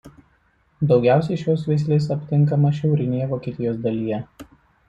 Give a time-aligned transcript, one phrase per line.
[0.91, 4.23] Daugiausiai šios veislės aptinkama šiaurinėje Vokietijos dalyje.